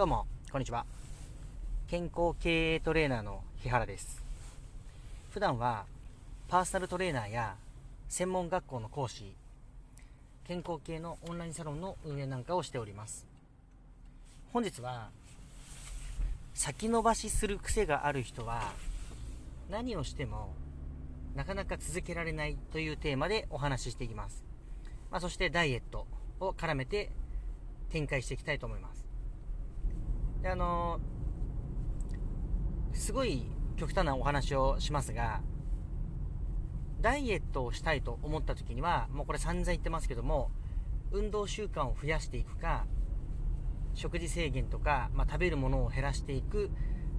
[0.00, 0.86] どうも、こんにちは。
[1.86, 4.24] 健康経営トレーナーの日原です。
[5.28, 5.84] 普段は、
[6.48, 7.56] パーソナルトレーナーや
[8.08, 9.36] 専門学校の講師、
[10.44, 13.26] 健康系のオンラインサロンの運営なんかをしております。
[14.54, 15.10] 本日は、
[16.54, 18.72] 先延ばしする癖がある人は、
[19.68, 20.54] 何をしても
[21.34, 24.42] なかなか続けられないというテーマでお話ししていきます。
[25.10, 26.06] まあ、そしてダイエット
[26.40, 27.10] を絡めて
[27.90, 29.09] 展開していきたいと思います。
[30.42, 35.42] で、あのー、すごい極端なお話をしますが、
[37.00, 40.50] ダイエットをしたいと思った時には、もうこれ散々言ってますけども、
[41.12, 42.86] 運動習慣を増やしていくか、
[43.94, 46.70] 食事制限とか、まあ、食べるものを減らしていく、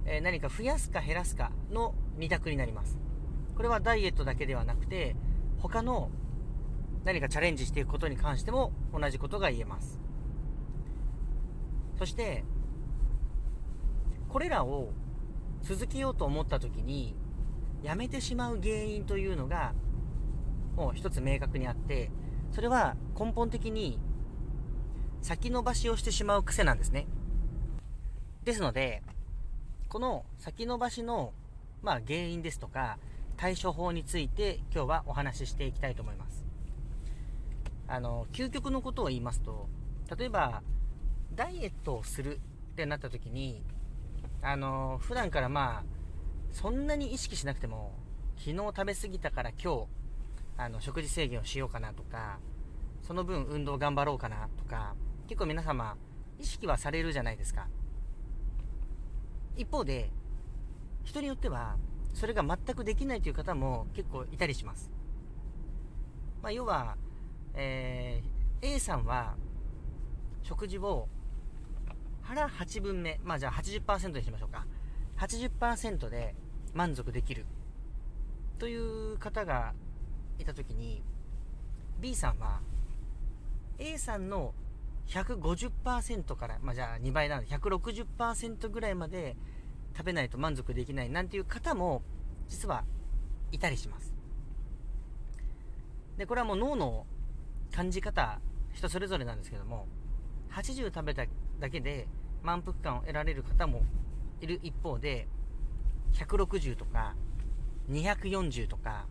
[0.06, 2.98] えー、何か増やすか減らすかの2択になります。
[3.54, 5.16] これはダイエットだけではなくて、
[5.58, 6.10] 他の
[7.04, 10.00] 何かチャレンジしていくことに関しても同じことが言えます。
[11.98, 12.44] そして、
[14.32, 14.88] これらを
[15.60, 17.14] 続けようと思った時に、
[17.82, 19.74] やめてしまう原因というのが、
[20.74, 22.10] もう一つ明確にあって、
[22.50, 23.98] それは根本的に
[25.20, 27.06] 先延ばしをしてしまう癖なんですね。
[28.44, 29.02] ですので、
[29.90, 31.34] この先延ばしの、
[31.82, 32.98] まあ、原因ですとか、
[33.36, 36.46] 対処法について今日はお話ししていきたいと思います。
[37.86, 39.68] あの、究極のことを言いますと、
[40.16, 40.62] 例えば、
[41.34, 42.40] ダイエットをする
[42.72, 43.62] ってなった時に、
[44.42, 45.84] あの、普段からまあ、
[46.50, 47.92] そんなに意識しなくても、
[48.36, 49.86] 昨日食べ過ぎたから今日、
[50.56, 52.40] あの、食事制限をしようかなとか、
[53.02, 54.96] その分運動頑張ろうかなとか、
[55.28, 55.96] 結構皆様、
[56.40, 57.68] 意識はされるじゃないですか。
[59.56, 60.10] 一方で、
[61.04, 61.76] 人によっては、
[62.12, 64.90] それが全くできないという方も結構いたりします。
[66.42, 66.96] まあ、要は、
[67.54, 69.36] えー、A さんは、
[70.42, 71.08] 食事を
[72.22, 74.66] 腹8分目、まあじゃあ80%にしましょうか。
[75.18, 76.34] 80%で
[76.74, 77.44] 満足できる
[78.58, 79.74] という方が
[80.38, 81.02] いたときに、
[82.00, 82.60] B さんは
[83.78, 84.54] A さんの
[85.08, 89.36] 150%から、まあ、じゃあ2倍なので160%ぐらいまで
[89.96, 92.02] 食べないと満足できないなんていう方も
[92.48, 92.84] 実は
[93.50, 94.14] いたりします。
[96.16, 97.06] で、これはもう脳の
[97.72, 98.40] 感じ方、
[98.72, 99.86] 人それぞれなんですけども、
[100.50, 101.26] 80食べた
[101.62, 102.08] だけで
[102.42, 103.82] 満腹感を得られる方も
[104.40, 105.28] いる一方で、
[106.14, 107.14] 160とか、
[107.88, 109.06] 240とか、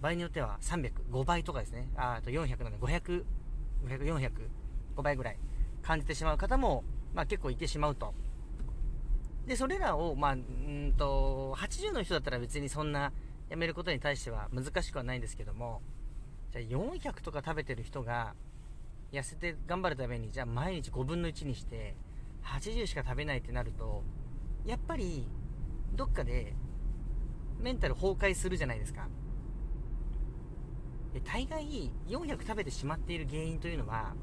[0.00, 1.90] 場合によっては300、5倍とかですね。
[1.96, 3.24] あと400なので500、
[3.84, 4.30] 500、400、
[4.96, 5.38] 5倍ぐらい
[5.82, 6.82] 感じてしまう方も、
[7.14, 8.14] まあ結構いてしまうと。
[9.46, 13.12] で、それらを、まあ、うんと、80の人だったら別にそんな
[13.50, 15.82] やめることに対しては難しくはないんですけども、
[16.52, 18.34] じゃあ400とか食べてる人が、
[19.12, 21.96] 痩せて頑張るために、じゃあ毎日5分の1にして、
[22.44, 24.02] 80しか食べないってなると、
[24.66, 25.26] やっぱり、
[25.94, 26.54] どっかで、
[27.58, 29.08] メンタル崩壊するじゃないですか。
[31.14, 34.14] で、大概、400食べてしまっている原因というのは、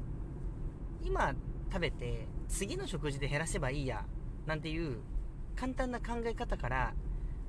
[1.02, 1.34] 今
[1.70, 4.06] 食べて、次の食事で減らせばいいや、
[4.46, 5.00] なんていう、
[5.56, 6.94] 簡単な考え方から、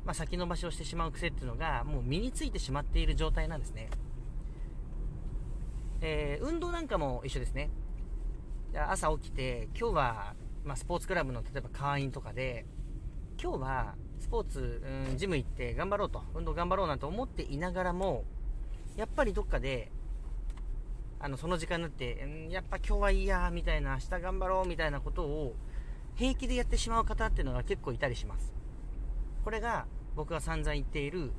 [0.06, 3.90] まあ、先延ばしをしてしまう癖っていうのが、もう身についてしまっている状態なんですね。
[6.02, 7.70] えー、運動なんかも一緒ですね。
[8.74, 12.66] 朝起きて、今日は、まあ、スポーツクラブの例えば会員とかで、
[13.42, 18.26] 今日はスポーツ、うん、ジム行って頑張ろうと、運動頑張ろうなんて思っていながらも、
[18.96, 19.92] やっぱりどっかで、
[21.20, 25.56] あの、その時間になって、ん、やっぱ今日はいいや、みたいな、明日頑張ろう、みたいなことを、
[26.16, 28.54] 平気でやってしまう方っていうのが結構いたりします。
[29.44, 31.32] これが、僕が散々言っている、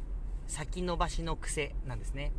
[0.46, 2.32] 先延ばしの癖なんですね。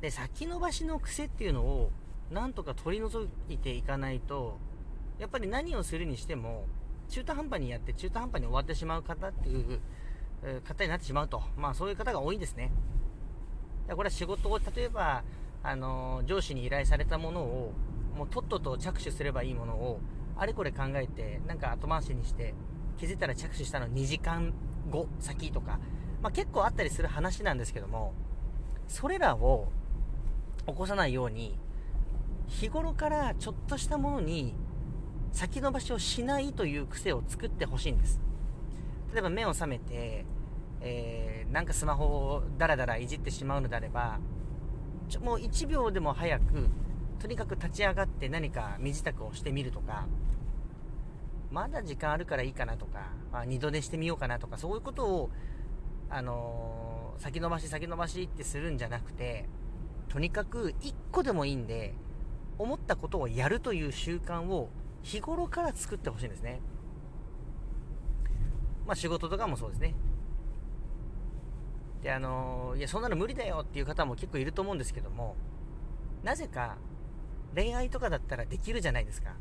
[0.00, 1.90] で、先延ばしの癖っていうのを、
[2.30, 4.58] なんとか取り除いていかないと、
[5.18, 6.66] やっぱり何をするにしても、
[7.08, 9.80] 中途半端にやって中途半端に終わってしまう方っていう
[10.62, 11.42] 方になってしまうと。
[11.56, 12.72] まあそういう方が多いんですね。
[13.88, 15.24] これは仕事を、例えば、
[15.62, 17.72] あの、上司に依頼されたものを、
[18.16, 20.00] もうとっとと着手すればいいものを、
[20.36, 22.54] あれこれ考えて、なんか後回しにして、
[22.96, 24.54] 気づいたら着手したの2時間
[24.90, 25.78] 後先とか、
[26.22, 28.14] まあ結構あったりする話なんですけども、
[28.88, 29.70] それらを
[30.66, 31.58] 起こさないように、
[32.48, 34.54] 日頃からちょっとしたものに
[35.32, 38.20] 先延ばしをしないという癖を作ってほしいんです。
[39.12, 40.24] 例えば目を覚めて、
[40.80, 44.18] えー、なんかスマホをダラダラいじってしまうのであれば、
[45.08, 46.68] ちょもう1秒でも早く、
[47.18, 50.06] とにかく立ち上がって何か身支度をしてみるとか、
[51.50, 55.30] まだ時間あるからいいかなとか、まあ、二度寝してみようかなとか、そういうことを、
[56.08, 59.48] あのー、先延ばし先延ばしってするんじゃなくて、
[60.10, 61.94] とにかく1個でもいいんで、
[62.58, 64.68] 思ったことをやるという習慣を
[65.02, 66.60] 日頃から作ってほしいんですね。
[68.86, 69.94] まあ仕事とかもそうですね。
[72.02, 75.36] で、あのー、いや、そんなの無理だよっていう方も結構いると思うんですけども、
[76.24, 76.76] なぜか
[77.54, 79.36] 恋愛とかだったらできるじゃないですか。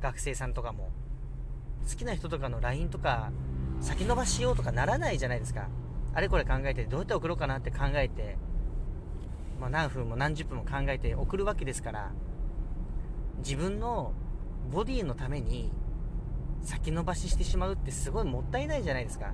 [0.00, 0.92] 学生さんとかも。
[1.86, 3.30] 好きな人とかの LINE とか
[3.80, 5.68] 先延ばししようとかならないじゃないですか。
[6.14, 8.38] あれこれ考えてどうやって送ろうかなって考えて、
[9.60, 12.12] まあ、何分も何十分も考えて送るわけですから、
[13.38, 14.12] 自分の
[14.70, 15.72] ボディのために
[16.62, 19.32] 先延ばししてしまうってすごいもったいないじゃないですか。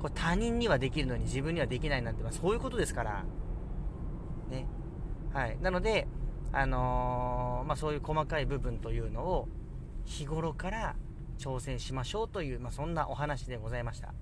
[0.00, 3.24] これ他人にはできるのに自分にはできないなんて、まあ、そういうことですから。
[4.50, 4.66] ね。
[5.32, 5.58] はい。
[5.60, 6.06] なので、
[6.52, 9.48] あのー、まあ、そういう細かい部分というのを
[10.04, 10.96] 日頃から
[11.38, 14.14] 挑戦しましょうという、まあ、そんなお話でございました。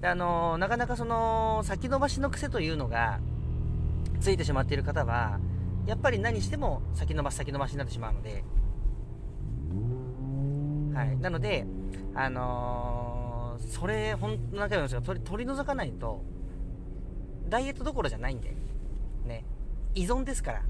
[0.00, 3.20] であのー、なかなかその先延ばしの癖というのが
[4.20, 5.38] ついてしまっている方は
[5.86, 8.44] やっぱり何しても先延ばし先延ばしになってしまうので、
[10.94, 11.66] はい、なので、
[12.14, 16.22] あのー、それ、本当何回も言いますが取り取り除かないと
[17.48, 18.54] ダイエットどころじゃないんで、
[19.24, 19.44] ね、
[19.94, 20.62] 依存ですから。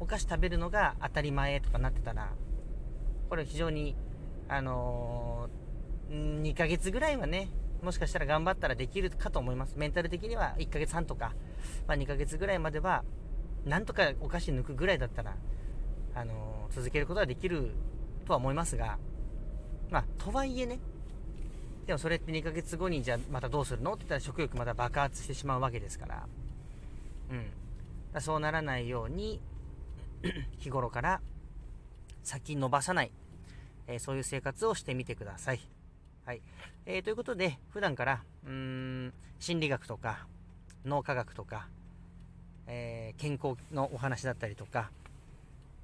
[0.00, 2.30] お菓子食べるのが当たり前とかなってたら
[3.28, 3.96] これ非常に、
[4.48, 7.48] あのー、2ヶ月ぐらいはね、
[7.82, 9.76] もしかしたら頑張ったらできるかと思います。
[9.76, 11.34] メンタル的には1ヶ月半とか、
[11.86, 13.04] まあ、2ヶ月ぐらいまでは、
[13.64, 15.36] なんとかお菓子抜くぐらいだったら、
[16.14, 17.72] あのー、続けることはできる
[18.26, 18.98] とは思いますが、
[19.90, 20.78] まあ、とはいえね、
[21.86, 26.26] でもそれって2ヶ月後にじゃあまたどうするのって言ったら食欲また爆発してしまうわけですから、
[27.30, 27.46] うん。
[28.12, 29.40] だそうならないように、
[30.58, 31.20] 日頃から
[32.22, 33.10] 先延ばさない、
[33.86, 35.60] えー、そういう生活をしてみてください。
[36.26, 36.42] はい。
[36.84, 40.26] えー、ということで、普段から、うーん、心理学とか、
[40.88, 41.68] 脳科学とか、
[42.66, 44.90] えー、健康のお話だったりとか、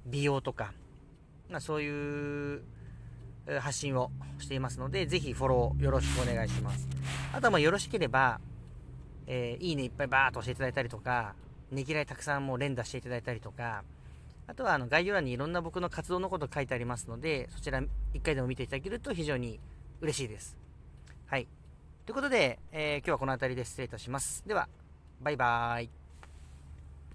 [0.05, 0.73] 美容とか、
[1.49, 2.61] まあ、そういう
[3.59, 6.87] 発信をしていますので、ぜひフォローよろしくお願いします。
[7.33, 8.39] あとはまあよろしければ、
[9.27, 11.35] えー、いいねいっぱいバーっと押していただいたりとか、
[11.71, 13.83] ねぎらいたくさんもう連打していただいたりとか、
[14.47, 17.81] あとはあの概要欄にいろんな僕の活動のこと書いてありますので、そちら
[18.13, 19.59] 一回でも見ていただけると非常に
[20.01, 20.57] 嬉しいです。
[21.25, 21.47] はい。
[22.05, 24.43] ということで、えー、今日はこの辺りで失礼いたします。
[24.45, 24.69] では、
[25.19, 26.04] バイバーイ。